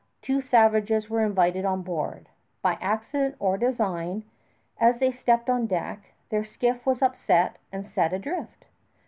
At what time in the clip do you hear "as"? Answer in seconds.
4.79-4.97